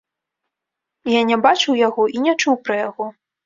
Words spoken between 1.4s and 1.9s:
бачыў